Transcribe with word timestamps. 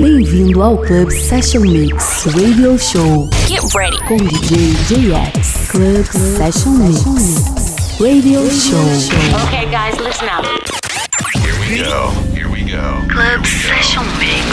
Bem-vindo 0.00 0.60
ao 0.60 0.76
Club 0.78 1.12
Session 1.12 1.60
Mix 1.60 2.26
Radio 2.26 2.76
Show. 2.76 3.28
Get 3.46 3.62
ready. 3.76 3.96
Com 4.08 4.16
DJ 4.16 4.74
JX. 4.88 5.70
Club, 5.70 6.04
Club 6.08 6.36
Session 6.36 6.72
Mix. 6.78 8.00
Radio, 8.00 8.42
Radio 8.42 8.50
Show. 8.50 8.76
Okay, 9.46 9.70
guys, 9.70 9.96
listen 10.00 10.28
up. 10.28 10.44
Here 11.36 11.54
we 11.60 11.78
go. 11.78 12.10
Here 12.34 12.48
we 12.48 12.64
go. 12.64 13.04
Club 13.08 13.46
Session 13.46 14.02
Mix. 14.18 14.47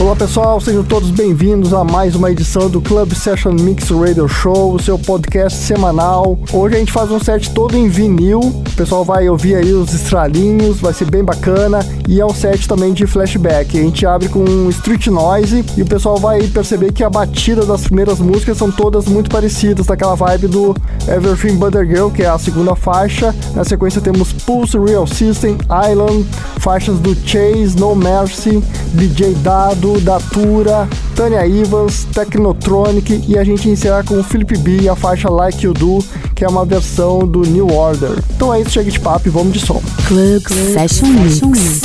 Olá 0.00 0.16
pessoal, 0.16 0.58
sejam 0.58 0.82
todos 0.82 1.10
bem-vindos 1.10 1.74
a 1.74 1.84
mais 1.84 2.14
uma 2.14 2.30
edição 2.30 2.70
do 2.70 2.80
Club 2.80 3.12
Session 3.12 3.52
Mix 3.52 3.90
Radio 3.90 4.26
Show, 4.26 4.74
o 4.74 4.82
seu 4.82 4.98
podcast 4.98 5.58
semanal. 5.58 6.38
Hoje 6.54 6.76
a 6.76 6.78
gente 6.78 6.90
faz 6.90 7.10
um 7.10 7.20
set 7.20 7.50
todo 7.50 7.76
em 7.76 7.86
vinil, 7.86 8.40
o 8.40 8.70
pessoal 8.74 9.04
vai 9.04 9.28
ouvir 9.28 9.56
aí 9.56 9.74
os 9.74 9.92
estralinhos, 9.92 10.80
vai 10.80 10.94
ser 10.94 11.04
bem 11.04 11.22
bacana 11.22 11.80
e 12.08 12.18
é 12.18 12.24
um 12.24 12.32
set 12.32 12.66
também 12.66 12.94
de 12.94 13.06
flashback. 13.06 13.78
A 13.78 13.82
gente 13.82 14.06
abre 14.06 14.30
com 14.30 14.42
um 14.42 14.70
street 14.70 15.08
noise 15.08 15.62
e 15.76 15.82
o 15.82 15.86
pessoal 15.86 16.16
vai 16.16 16.44
perceber 16.44 16.94
que 16.94 17.04
a 17.04 17.10
batida 17.10 17.66
das 17.66 17.82
primeiras 17.82 18.20
músicas 18.20 18.56
são 18.56 18.70
todas 18.70 19.04
muito 19.04 19.28
parecidas, 19.28 19.84
daquela 19.84 20.14
vibe 20.14 20.48
do 20.48 20.74
Everything 21.14 21.56
But 21.56 21.76
a 21.76 21.84
Girl, 21.84 22.08
que 22.08 22.22
é 22.22 22.28
a 22.28 22.38
segunda 22.38 22.74
faixa. 22.74 23.34
Na 23.54 23.64
sequência 23.64 24.00
temos 24.00 24.32
Pulse, 24.32 24.78
Real 24.78 25.06
System, 25.06 25.58
Island, 25.90 26.26
faixas 26.58 26.98
do 26.98 27.14
Chase, 27.14 27.76
No 27.78 27.94
Mercy, 27.94 28.62
DJ 28.94 29.34
Dado, 29.34 29.89
Datura, 29.98 30.88
Tânia 31.16 31.46
Ivans, 31.46 32.06
Technotronic 32.12 33.24
e 33.26 33.38
a 33.38 33.44
gente 33.44 33.68
encerra 33.68 34.04
com 34.04 34.18
o 34.18 34.22
Philip 34.22 34.56
B 34.58 34.82
e 34.82 34.88
a 34.88 34.94
faixa 34.94 35.30
Like 35.30 35.64
You 35.64 35.72
Do, 35.72 36.04
que 36.34 36.44
é 36.44 36.48
uma 36.48 36.64
versão 36.64 37.26
do 37.26 37.40
New 37.40 37.72
Order. 37.74 38.22
Então 38.36 38.52
é 38.52 38.60
isso, 38.60 38.70
chega 38.70 38.90
de 38.90 39.00
papo 39.00 39.28
e 39.28 39.30
vamos 39.30 39.52
de 39.52 39.60
som. 39.60 39.82
Club, 40.06 40.42
Club 40.42 40.72
Session, 40.74 41.06
Mix, 41.08 41.40
Mix. 41.40 41.80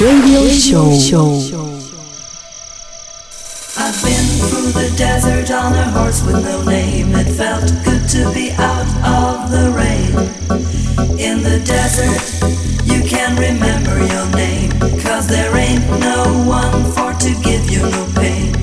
Radio, 0.00 0.42
Radio 0.42 0.60
Show. 0.60 1.00
show. 1.00 1.74
Desert 5.04 5.50
on 5.50 5.74
a 5.74 5.90
horse 5.90 6.24
with 6.24 6.42
no 6.42 6.64
name. 6.64 7.14
It 7.14 7.30
felt 7.36 7.70
good 7.84 8.08
to 8.08 8.32
be 8.32 8.52
out 8.52 8.88
of 9.04 9.50
the 9.50 9.70
rain. 9.76 10.12
In 11.20 11.42
the 11.42 11.60
desert, 11.62 12.24
you 12.86 13.02
can 13.06 13.36
remember 13.36 13.98
your 13.98 14.26
name. 14.30 14.70
Cause 15.02 15.26
there 15.28 15.54
ain't 15.56 15.86
no 16.00 16.24
one 16.48 16.90
for 16.94 17.12
to 17.20 17.34
give 17.42 17.70
you 17.70 17.82
no 17.82 18.08
pain. 18.14 18.54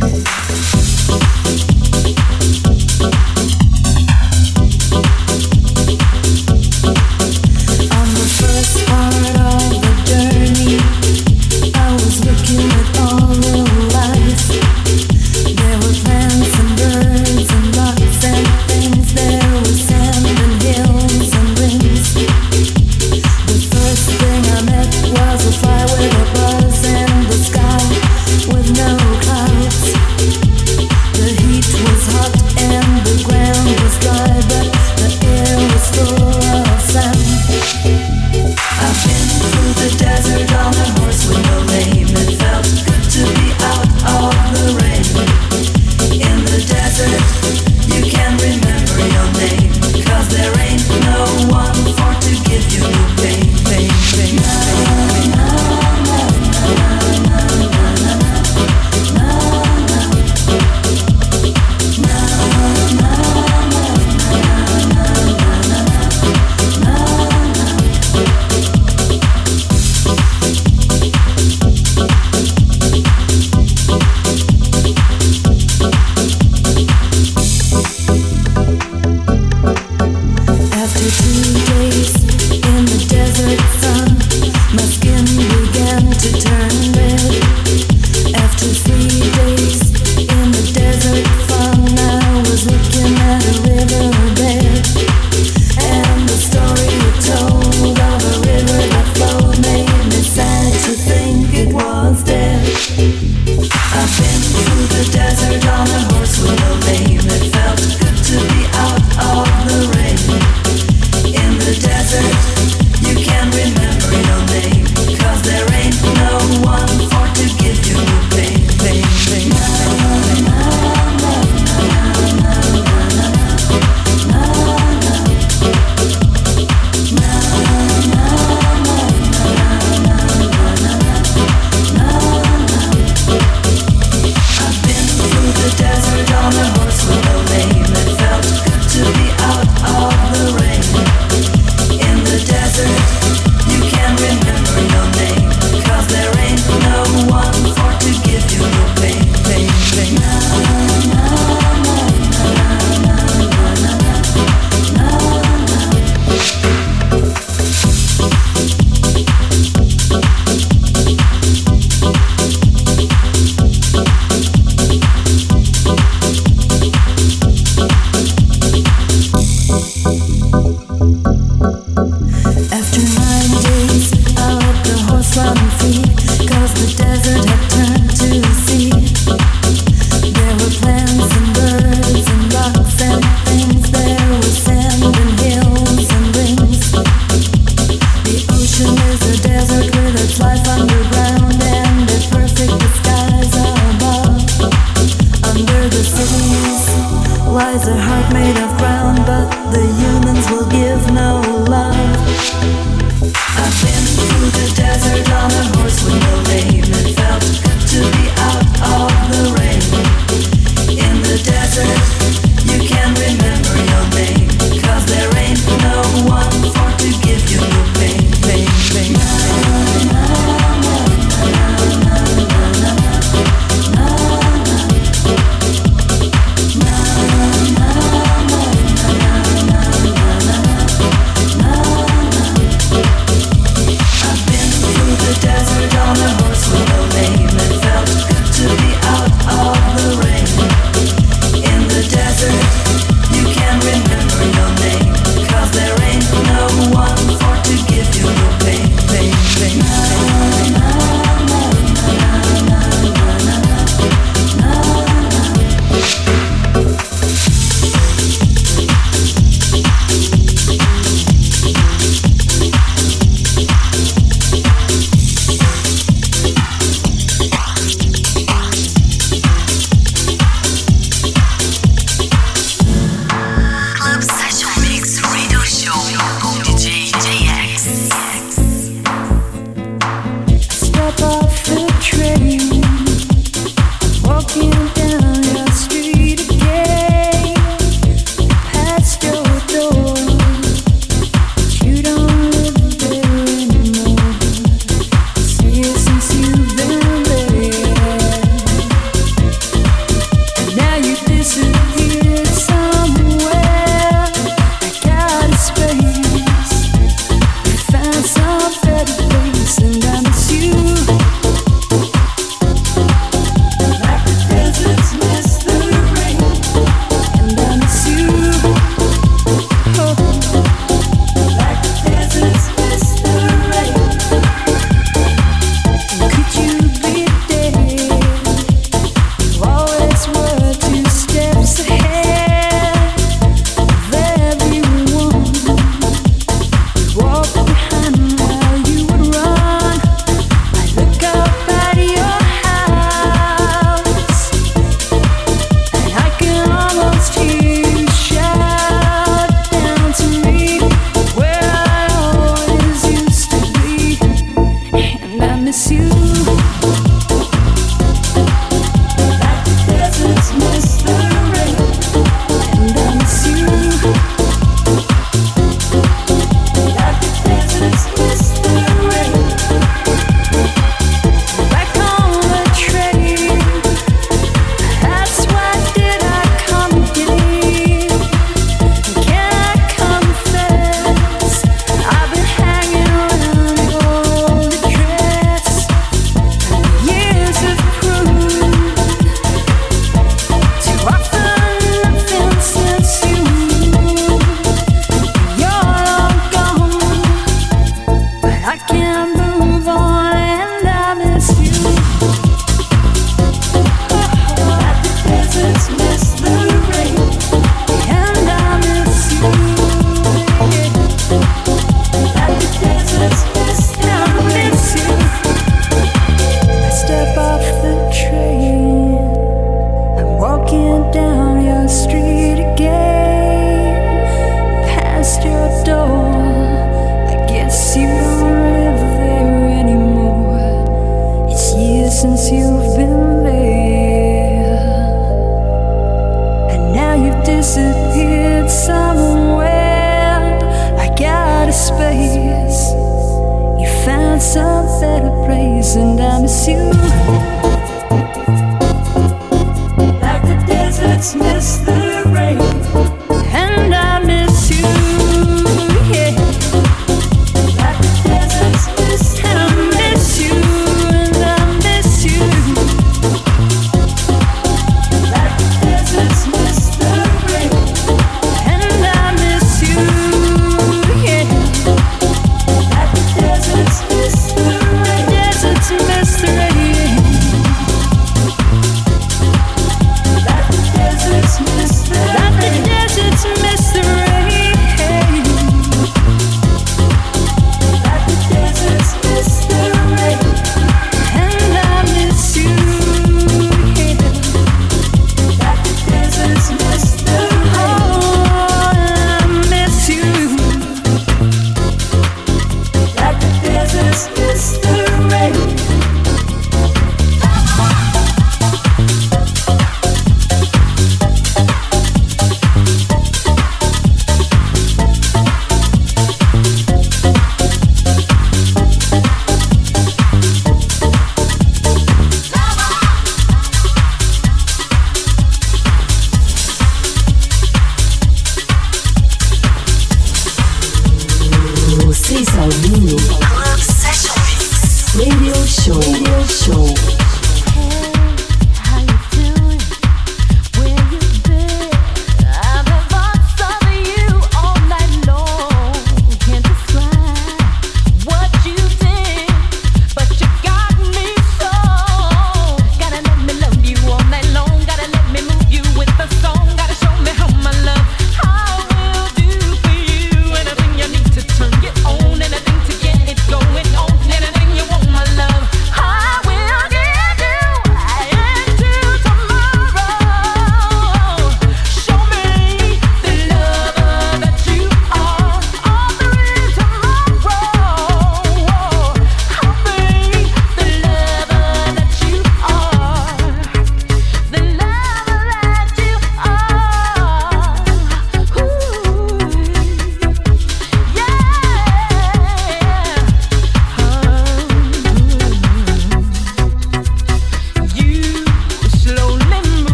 Cause 40.21 40.50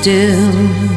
Still. 0.00 0.87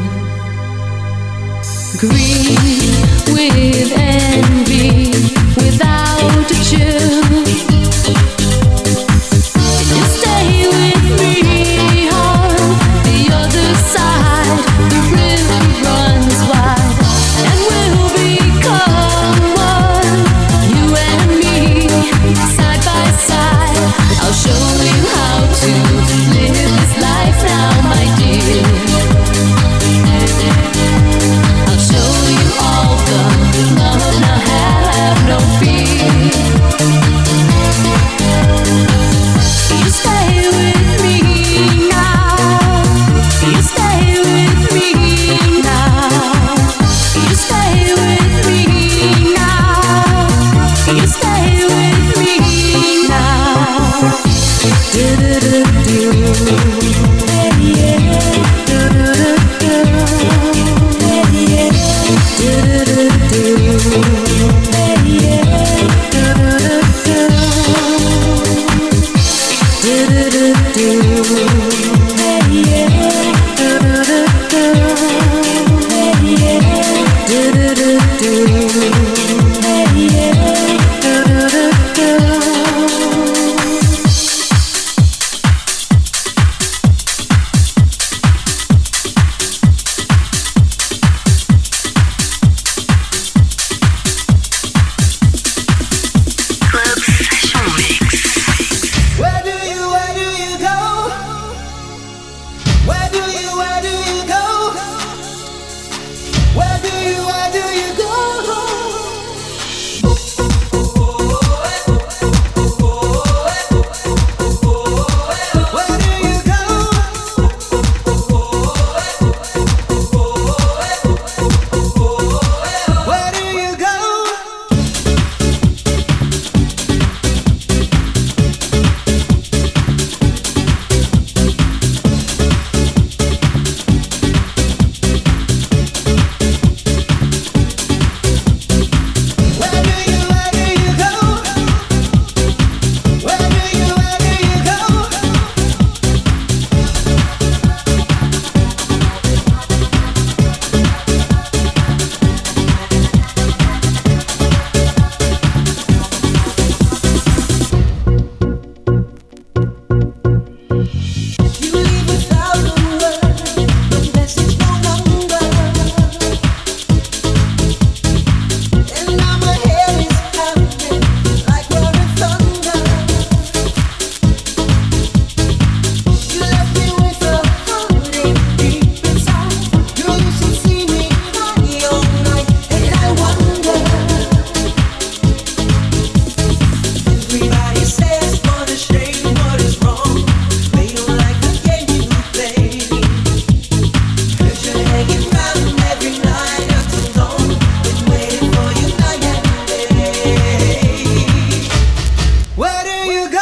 you 203.12 203.28
go. 203.28 203.41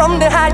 From 0.00 0.18
the 0.18 0.30
hiding 0.30 0.49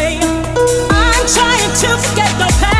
stay. 0.00 0.18
I'm 0.90 1.26
trying 1.26 1.72
to 1.82 1.88
forget 1.98 2.30
the 2.38 2.48
past. 2.60 2.79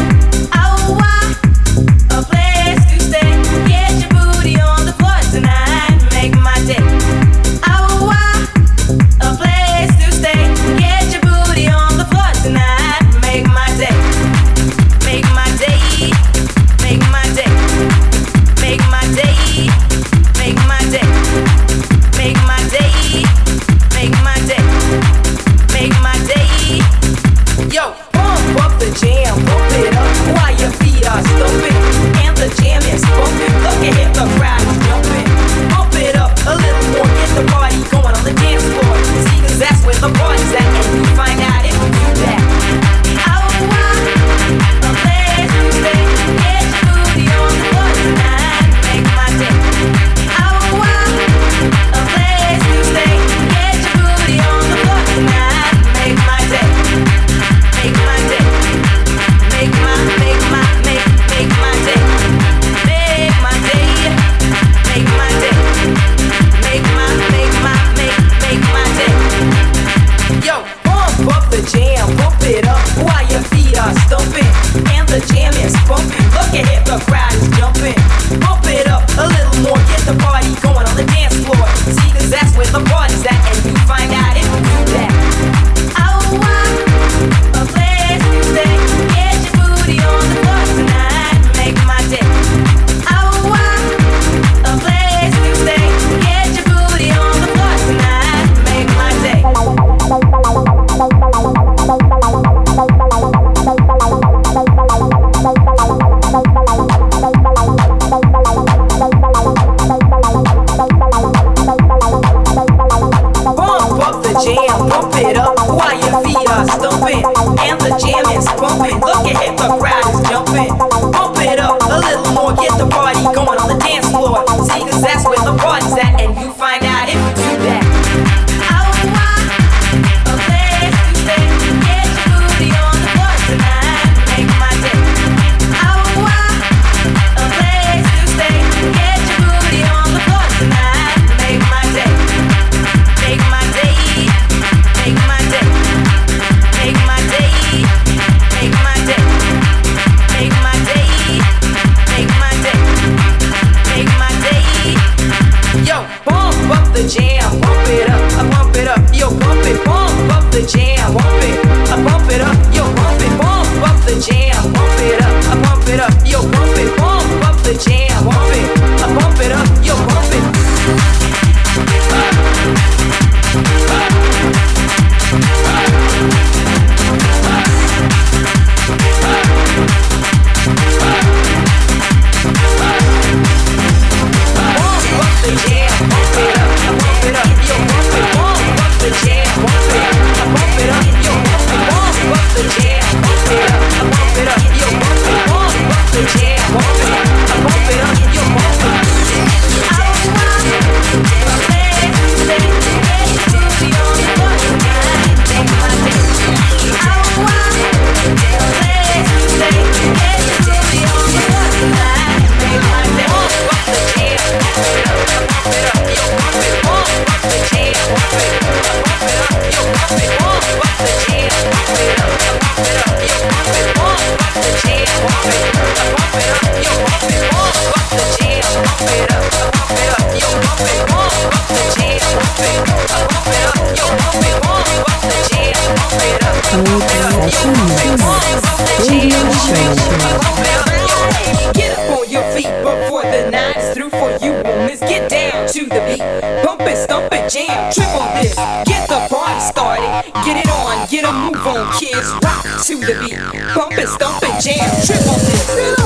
to 252.91 252.97
the 252.97 253.19
beat. 253.21 253.37
Bump 253.75 253.93
it, 253.93 254.07
stomp 254.07 254.43
it, 254.43 254.61
jam, 254.61 254.89
triple 255.05 255.33
this. 255.33 256.00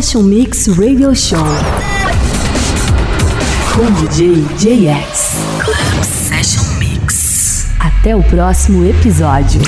Session 0.00 0.22
Mix 0.22 0.68
Radio 0.68 1.12
Show 1.12 1.44
com 3.74 3.90
DJ 4.06 4.44
JX. 4.56 5.32
Club 5.58 6.04
Session 6.04 6.62
Mix. 6.78 7.66
Até 7.80 8.14
o 8.14 8.22
próximo 8.22 8.84
episódio. 8.84 9.60